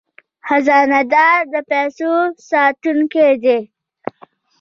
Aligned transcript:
خزانه 0.47 1.01
دار 1.13 1.39
د 1.53 1.55
پیسو 1.69 2.11
ساتونکی 2.49 3.31
دی 3.43 3.59